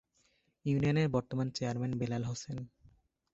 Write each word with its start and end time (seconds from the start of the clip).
ইউনিয়নের 0.65 1.07
বর্তমান 1.09 1.47
চেয়ারম্যান 1.49 1.93
বেলাল 1.97 2.23
হোসেন। 2.23 2.57